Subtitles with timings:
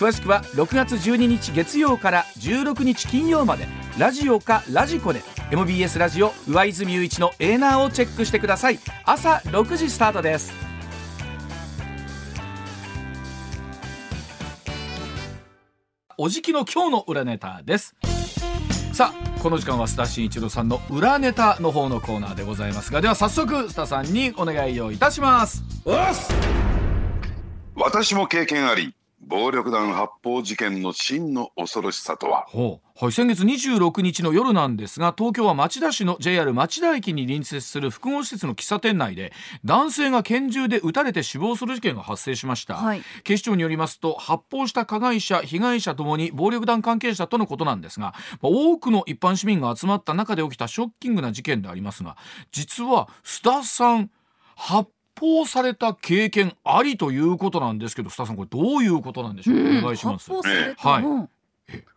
[0.00, 3.68] 詳しくは6月12日月曜から16日金曜まで。
[3.98, 5.20] ラジオかラジコで。
[5.50, 8.78] MBS ラジオ上泉雄一のエーナーをチェックしてください。
[9.04, 10.54] 朝6時スタートです。
[16.16, 17.94] おじきの今日の裏ネタです。
[18.94, 25.62] さあこの時間は須田慎一郎さんの裏ネタの方のコーナーでございますがでは早速須田さんにお願いをいたします。
[27.74, 28.94] 私も経験あり
[29.30, 32.46] 暴力団発砲事件の真の恐ろしさとは？
[32.48, 39.32] ほう、はい、先月26日の夜なんですが東京は町田市の JR 町田駅に隣接する複合施設の喫茶店内で
[39.64, 52.16] 男性が拳銃で撃たれて死亡する事件が発生しました、はい、警視庁によりますと発砲した加害者被害者ともに暴力団関係者とのことなんですが多くの一般市民が集まった中で起きたショッキングな事件でありますが
[52.50, 54.10] 実は須田さん
[54.56, 54.90] 発
[55.20, 59.56] 砲された経験ありということなんですけど須田さんこれどういうことなんでしょう？
[59.56, 60.32] か、うん、お願いします。
[60.32, 61.28] はい。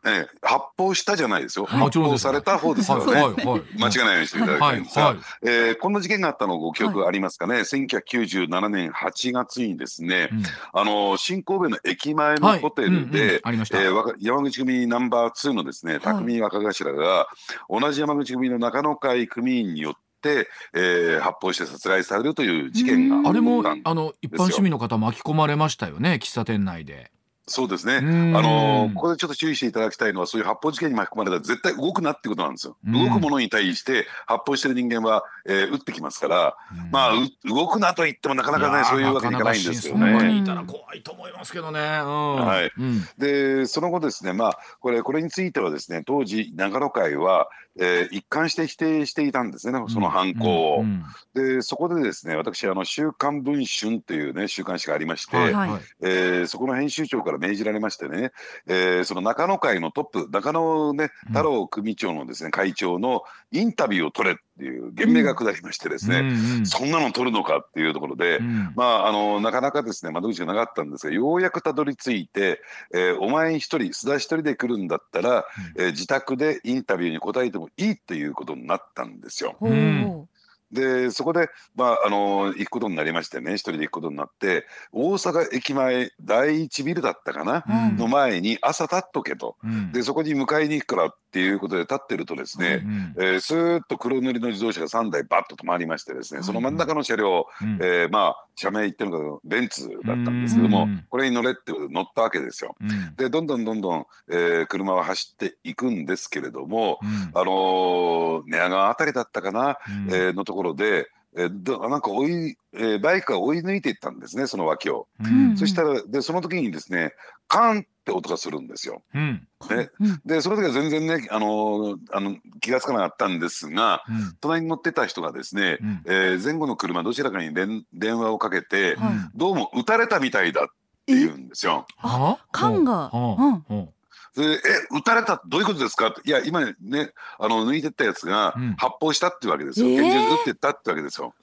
[0.05, 1.65] え発砲したじゃないですよ。
[1.65, 3.11] 発砲された方ですよね。
[3.11, 5.15] はいはい、間違いないようにしていただきたいんですが、はい。
[5.15, 7.55] はい、えー、こんな事件があったのご記憶ありますかね？
[7.55, 10.43] はい、1997年8月にですね、うん、
[10.73, 17.27] あの新神戸の駅前のホテルで、はいうんうん、えー、山口組ナンバー2のですね、匠若頭が
[17.67, 27.11] 同じ山口組の中野会組員によって、えー、発砲して殺害されるという事件があれもあの一般市民の方巻き込まれましたよね喫茶店内で。
[27.45, 27.97] そうですね。
[27.97, 32.77] あのここでちょっと注意していただきたいのは、そういう発砲事件に巻き込まれたら絶対動くなってことなんですよ。
[32.85, 36.55] 動くものに対して発砲してる人間は、えー、撃ってきますから、
[36.91, 40.33] まあ動くなと言ってもなかなかねそういうわけにいかないんですよね。
[40.33, 41.79] にいたら怖いと思いますけどね。
[41.79, 42.71] はい。
[43.19, 47.49] でその後ですね、まあこれこれについてはですね、当時長野会は
[47.79, 50.85] えー、一貫して否定していたんですね、その犯行を。
[51.33, 55.53] でそこでですね私あの「週刊文春」というね週刊誌がありまして、はい、
[56.01, 58.31] えー、そこの編集長から命じられましてね、
[58.67, 72.61] えー、その中野会のトップ中野、ね、太郎組長のですね、会長のインタビューを取れっていう言命が下りましてですね、うん、そんなの取るのかっていうところで、うん、まああのなかなかですね窓口がなかったんですがようやくたどり着いて、
[72.93, 75.45] えー、お前一人須田一人で来るんだったら、
[75.77, 79.55] うん、えー、自宅でインタビューに答えてもいいっていうことになったんですよ。
[79.59, 80.27] うん
[80.73, 102.75] でそこで、まあ、あの行くことになりましてね一人で行くことになって大阪駅前第一ビルだったかな、うん、の前に朝立っとけと、うん、でそこに迎えに行くからっていうことで立ってるとですね、うん、えー、スーッと黒塗りの自動車が3台バッと止まりましてですねその真ん中の車両、うん、えー、まあ社名言ってるのがベンツだったんですけども、これに乗れって乗ったわけですよ。
[103.17, 106.99] でどんどんどんどん、えー、車は走っていくんですけれども、
[107.33, 109.79] あのー、寝屋川辺りだったかな、
[110.09, 117.13] えー、のところでえー、なんか追い、えー、バイクが追い抜いていったんですねその脇を、うん、そしたらでその時にですね
[117.47, 119.01] カンって音がするんですよ。
[119.13, 119.89] うん、ね、
[120.25, 128.97] でその時は全然ねあのあの気が付かなかったんですが、うん、隣に乗ってた人がですね、うん、えー、前後の車どちらかに連電話をかけて、
[129.35, 130.65] どうも撃たれたみたいだっ
[131.05, 131.85] て言うんですよ。
[131.99, 133.09] あ、缶が。
[133.13, 133.89] うん
[134.35, 134.57] でえ
[134.91, 141.33] 撃たれたどういうことですか?」いや今ねあの抜いてったやつが発砲したっていうわけですよ、拳銃撃ってったってわけですよ。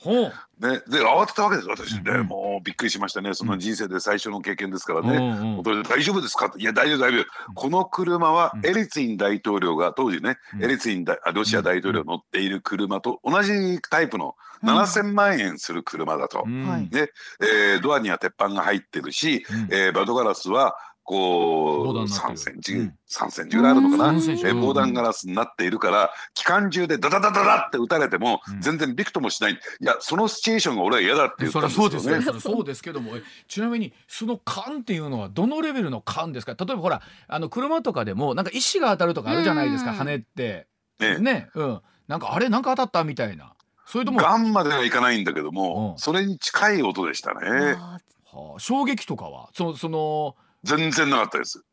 [0.60, 1.94] ね、で慌てたわけです私。
[1.94, 3.32] ね、うん、もうびっくりしましたね。
[3.32, 5.16] その人生で最初の経験ですからね
[5.66, 16.44] 「うん、大丈夫ですか?」いや大丈夫大丈夫、この車はエリツィン大統領が当時ね、エリツィンロシア大統領乗っている車と同じタイプの7,000万円する車だと。
[16.90, 20.76] で、えー、ドアには鉄板が入ってるし、えー、窓ガラスは
[21.10, 32.40] こう3センチ、うん、3センチぐらいあるのかな、え防弾ガラスになっているから機関銃でダダダダダって撃たれても全然びくともしない、いやそのシチュエーションが俺は嫌だって言ったんですよ、ね、そうですね。
[32.40, 33.10] そうですけども
[33.48, 36.54] ちなみにその缶っていうのはどのレベルの缶ですか？
[36.54, 40.68] 例えばほらあの車とかでもなんか石が当たるとかあるじゃないですか羽って。
[41.00, 41.80] ねねうん。
[42.06, 43.54] なんかあれなんか当たったみたいな。
[43.86, 47.74] それともガンまではいかないんだけども、うん、それに近い音でしたね。
[47.74, 47.98] は
[48.32, 49.48] あ、衝撃とかは？
[49.52, 51.64] そその全然なかったです。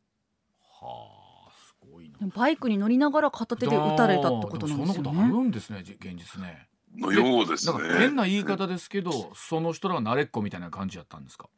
[0.82, 2.28] はあ、すごいな。
[2.28, 4.94] バイクに乗りながら片手で撃たれたってことなんですよね。
[4.94, 6.68] そんなことあるんですね、現実ね。
[6.96, 7.74] のようですね。
[8.00, 11.50] 変な言い方ですけど、その人らは慣れっこみたいな感じやったんですか？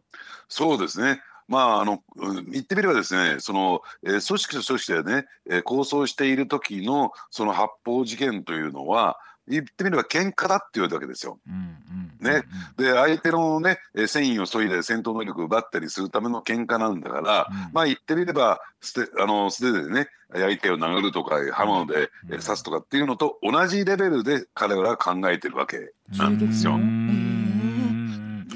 [0.48, 1.22] そうですね。
[1.48, 2.04] まああの
[2.52, 9.18] 言ってみればですね、その、えー、組織と組織でね、えー、構想している時のその発砲事件というのは
[9.50, 11.40] 言ってみれば喧嘩だっていうわけですよ。
[11.48, 12.34] うんうん。
[12.34, 12.44] ね、
[12.78, 26.78] で相手のね戦意を削いで戦闘能力を奪ったりするための喧嘩なんだから、うん、まあ言ってみれば素手あの素手でね相手を殴るとか刃物で刺すとかっていうのと同じレベルで彼らは考えてるわけなんですよ。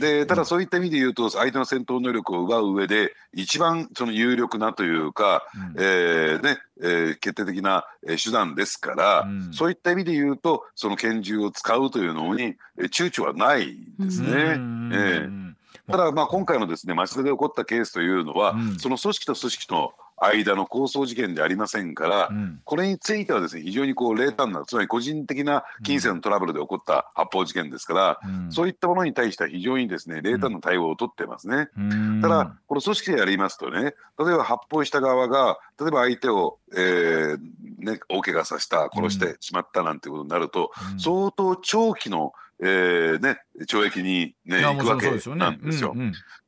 [0.04, 5.44] でただそういった意味で言うと相手の戦闘能力を奪う上で一番その有力なというか、
[5.76, 7.86] うん、えー、ねえー、決定的な
[8.22, 14.28] 手段ですから、うん、そういった意味で言うとその拳銃を使うというのに躊躇はないですね。
[14.32, 15.54] えー。
[15.90, 31.70] ただ、まあ、今回のですね町田で起こったケースというのは、うん、その組織と組織の間の抗争事件でありませんから、うん、これについてはですね非常にこう冷淡なつまり個人的な金銭のトラブルで起こった発砲事件ですから、うん、そういったものに対しては非常にですね冷淡な対応を取ってますね。
[31.78, 33.94] うん、ただこの組織でやりますとね例え
[34.38, 37.38] ば発砲した側が例えば相手を、えー
[37.80, 45.94] ね、大怪我させた殺してしまったなんてことになると、相当長期のえーね、懲役に、ね、行くわけなんですよ。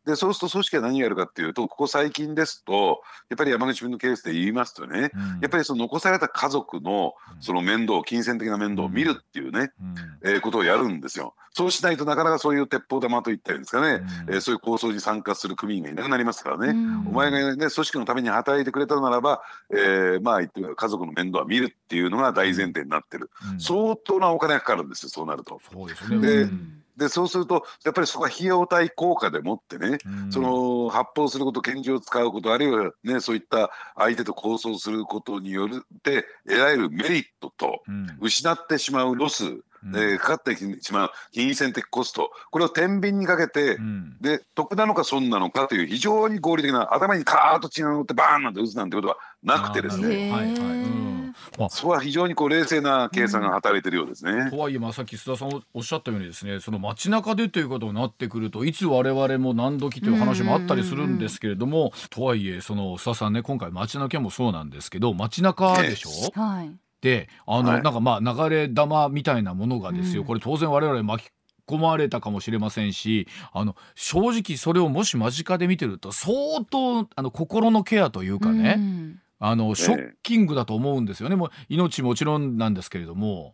[0.05, 11.33] でそうすると組織は何やるかっていうとここ最近ですとやっぱり山口君のケースで言いますとね、うん、やっぱりその残された家族のその面倒金銭的な面倒を見るっていうね、うん、えー、ことをやるんですよ。
[11.51, 16.75] そうしないとなかなかそういう鉄砲玉といったりですかね、うん、えー、そういう構想に参加する組員がいなくなりますからね、
[17.07, 19.41] お前が、ね、組織のために働いてくれたならば、
[19.71, 25.59] えー、まあ言って家族の面倒は見るっていうのが大前提になってる、相当なお金がかかるんですよそうなると。
[25.71, 26.49] そうですねで
[26.97, 35.69] でそうするとやっぱりそこは費用対効果でもってね、うん、その発砲すること拳銃を使うことあるいは、ね、そういった相手と抗争することによっ
[36.03, 39.43] て得られるメリットと、うん、失ってしまうロス
[39.91, 51.14] でかかってしまう金銭的コストこれを天秤にかけて、うん、で得なのか損なのかという非常に合理的な頭にカーッと血が乗ってバーンなんて打つなんてことはなくてですね。
[51.57, 54.31] まあ、そこは非常にこう冷静な計算が働いてるようですね。
[54.31, 66.71] うん、とはいえ、まあ、さっき須田さんおっしゃったようにですねその街中でということになってくるといつ我々も何時という話もあったりするんですけれども、とはいえその須田さんね今回街中もそうなんですけど街中でしょ、えー、はい。
[67.01, 71.29] であの、はい、なんかまあ流れ玉みたいなものがですよ、うん、これ当然我々巻き
[71.67, 76.33] 込まれたかもしれませんしあの正直それをもし間近で見てると相
[76.69, 83.53] 当あの心のケアというかね、うん、あのショッキングだと思うんですよね、もう命もちろんなんですけれども。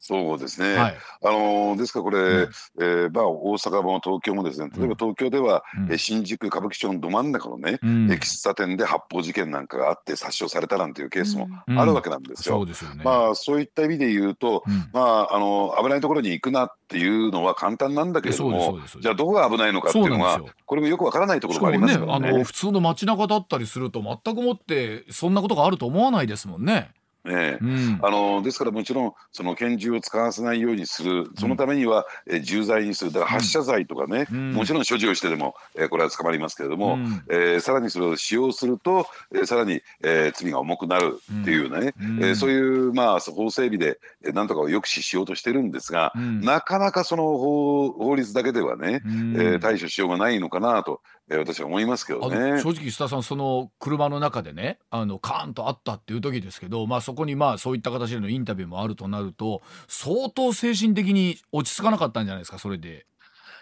[0.00, 2.48] そうですね、はい、あのですからこれ、うん、
[2.80, 4.68] えー、まあ、大阪も東京もですね。
[4.76, 12.56] 例えば東京では、うん、新宿歌舞伎町のど真ん中のね、うん、喫茶店で発砲事件なんかがあって殺傷されたなんていうケースもあるわけなんですよ。
[12.56, 26.92] そうすよね、まあ、そういった意味で言うと、まあ、あの危ないところに行くなっていうのは簡単なんだけれどもじゃあどこが危ないのかっていうのはこれもよくわからないところがありますからね、ね、あの普通の街中だったりすると全くもってそんなことがあると思わないですもんね。
[27.24, 31.30] ね、うん、あのですからもちろんその拳銃を使わせないようにする。
[31.38, 33.12] そのためには、え重罪にする。
[33.12, 51.00] だから発射罪とかね、うん、もちろん所持をしてでも、えこれは捕まりますけれども、うん、えー、さらにそれを使用すると、えー、さらに、えー、罪が重くなるっていうね、うん、えー、そういう、まあ、法整備で、えなんとかを抑止しようとしてるんですが、なかなかその法法律だけではね、えー、対処しようがないのかなと。
[51.30, 52.60] え私は思いますけどね。
[52.60, 63.06] 正直須田さんその車の中でねあのカーンとあったっていう時ですけど、まあ、そこにまあそういった形でのインタビューもあるとなると相当精神的に落ち着かなかったんじゃないですかそれで。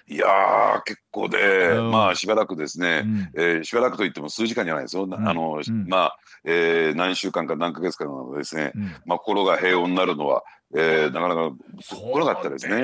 [0.09, 4.97] いや結構で、うん、まあしばらくですね、うん、えー、しばらくといっても数時間じゃないです。
[4.97, 8.73] よ、うん、あの、まあ、えー、何週間か何ヶ月かのですね、
[9.07, 10.43] まあ、心が平穏になるのは、
[10.75, 11.53] えー、なかなか
[11.89, 12.83] 来なかったですね。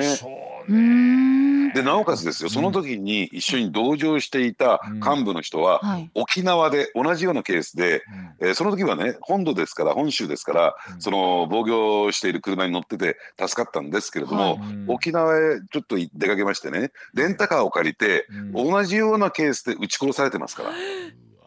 [1.75, 5.81] でなおかつですよその時に一緒に同乗していた幹部の人は、
[6.15, 8.03] 沖縄で同じようなケースで、
[8.41, 14.59] えー、その時はね本土ですから本州ですから、その防御している車に乗ってて助かったんですけれども、
[14.89, 20.71] 沖縄へちょっと出かけましてねレンタカーを借りて、同じようなケースで撃ち殺されてますから。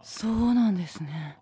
[0.04, 1.38] そうなんですね。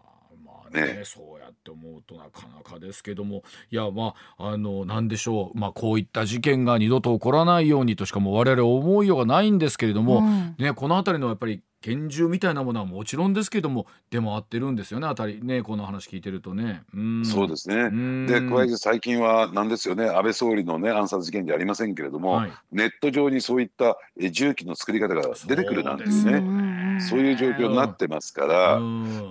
[0.69, 3.43] ね、ね、そうやって思うとなかなかですけども。
[3.71, 15.39] いやまああの何でしょう、まあ、こういった事件が二度と起こらないようにとしかも我々思いようがないんですけれども、うん、ね、この辺りのやっぱり拳銃みたいなものはもちろんですけどもでも合ってるんですよねあたり。
[15.41, 16.83] ねこの話聞いてるとね。
[16.93, 18.27] うそうですね。
[18.27, 20.05] で加えて最近はなんですよね。
[20.05, 23.97] 安倍総理のね暗殺事件じゃありませんけれども、はい、ネット上にそういった
[24.31, 26.99] 銃器の作り方が出てくるなんていうね。
[26.99, 28.81] そういう状況になってますから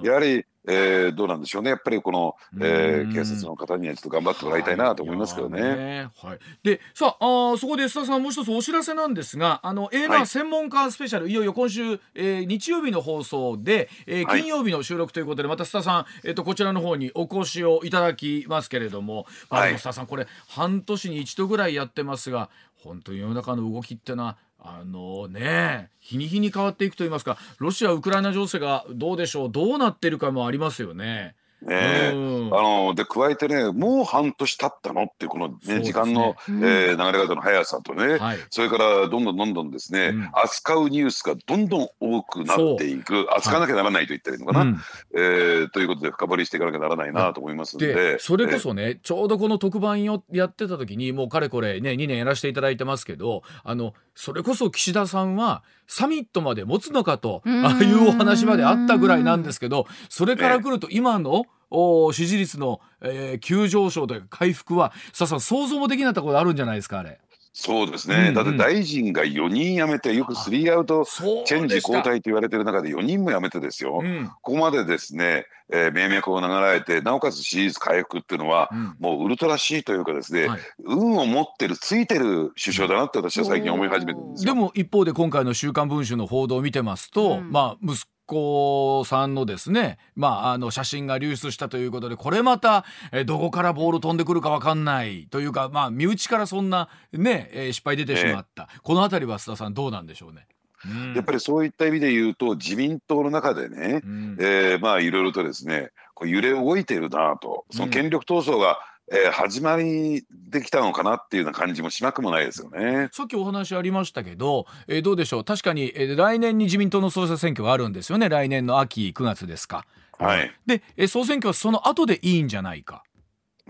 [0.02, 1.70] やはりえー、どうなんでしょうね。
[1.70, 5.62] やっぱりこの、えー、警察の方にはちょっと頑張ってもらいたいなと思いますけどね。
[5.62, 22.50] はいねはい、でさああそこで須田さんもう一つお知らせなんですがあの映画専門家スペシャル、はい、いよいよ今週、えー、日曜日の放送で、えー、金曜日の収録ということで、また須田さん、えーと、こちらの方にお越しをいただきますけれども、まあ、須田さんこれ半年に一度ぐらいやってますが
[22.82, 31.36] 本当に世の中の動きってのはあのね日に日に変わっていくといいますかロシア・ウクライナ情勢がどうでしょうどうなってるかもありますよね。
[31.60, 35.04] ね、あので加えてねもう半年経ったの？
[35.04, 43.26] っていうこの、ね、時間の、うん、えー、流れ方の速さとね、はい、それからどんどんどんどんですね、うん、扱うニュースがどんどん多くなっていく。
[43.34, 44.74] 扱わなきゃならないと言ったらいいのかな、はい、
[45.14, 47.94] えー、ということで深掘りしていかなきゃならないなと思いますので。
[47.94, 67.20] でそれこそね、えー、ちょうどこの特番をやってた時にもうかれこれね2年やらせていただいてますけどあのそれこそ岸田さんはサミットまで持つのかとああいうお話まであったぐらいなんですけどそれから来ると今の、お支持率の、えー、急上昇というか回復はささ想像もできなかったことあるんじゃないですかあれ。
[67.60, 100.46] そうですね、うんうん、だって大臣が4人辞めて、よくスリーアウトチェンジ交代と言われてる中で4人も辞めてですよ、うん、ここまでですね、えー、命脈を流れて、なおかつ支持率回復っていうのは、うん、もうウルトラ C というかですね、はい、運を持ってる、ついてる首相だなって私は最近思い始めてるんですでも一方で今回の週刊文春の報道を見てますと、うん、まあ息子さんのですね、まあ、あの写真が流出したということでこれまた、えどこからボール飛んでくるか分かんないというか、まあ、身内からそんな、ねえー、失敗出てしまった、この辺りは須田さんどうなんでしょうね。
[100.84, 108.78] うん、やっぱりそういった意味で言うと自民党の中でね、うん、えー、まあいろいろとですねこう揺れ動いてるなとその権力闘争が、
[109.10, 113.08] えー、始まりできたのかなっていうような感じもしなくもないですよね。
[113.12, 115.44] さっきお話ありましたけど、えー、どうでしょう？
[115.44, 119.86] 確かに、えー、来年に自民党の総裁選挙があるんですよね来年の秋9月ですか。
[120.18, 123.02] はい、で、えー、総選挙はその後でいいんじゃないか。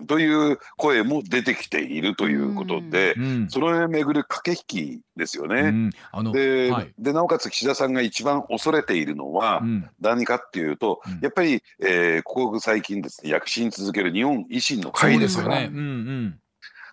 [0.07, 5.93] という声も出てきているということで、うん、それをめぐる駆け引きですよね。
[6.15, 9.63] うん、ではい、でなおかつ岸田さんが一番恐れているのは
[10.01, 15.69] 何かっていうと、うん、やっぱり、えー、ここ最近ですね躍進続ける日本維新の会ですから。
[15.69, 16.39] ね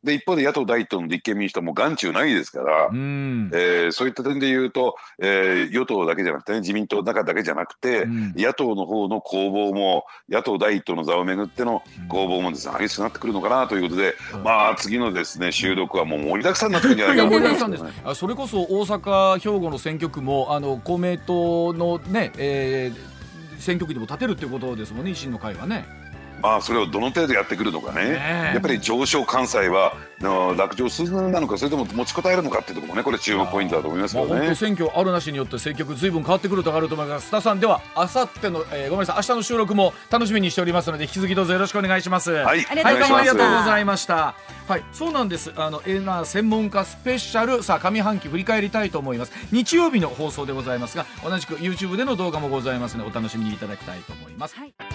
[0.05, 17.29] で一方で野党第一党の立憲民主党も眼中ないですから、うん、えー、そういった点で言うと、えー、与党だけじゃなくて、ね、自民党の中だけじゃなくて、うん、野党の方の攻防も野党第一党の座をめぐっての攻防もです、ね、激しくなってくるのかなということで、うん、まあ次のですね収録はもう盛りだくさんになってくるんじゃないかな。
[17.35, 26.04] 盛りだくさんですあそれこそ大阪兵庫の選挙区もあの公明党のね、えー、選挙区にも立てるっていうことですもんね維新の会はね。
[26.45, 42.31] まあ、それをどの程度やってくるのかね、ねやっぱり上昇関西は落城するなのか、それとも持ちこたえるのかっていうところもね、これ、注目ポイントだと思いますけどね、まあ、選挙あるなしによって、選挙区、ずいぶん変わってくるとあると思います、須田さん、では、あさっての、えー、ごめんなさい、明日の収録も楽しみにしておりますので、引き続きどうぞよろしくお願いします。
[42.31, 44.35] はい、ありがとうございました。
[44.67, 45.51] はい、そうなんです。
[45.55, 49.31] あの、エナー専門家スペシャル、さあ、上半期振り返りたいと思います。
[49.51, 54.55] 日曜日の放送でございますが、同じく YouTube での動画もございますので、お楽しみにいただきたいと思います。
[54.55, 54.94] はい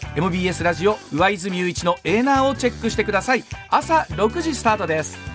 [0.13, 3.45] MBS ラジオ上泉雄一のエーナーをチェックしてください。
[3.69, 5.30] 朝6時スタートです。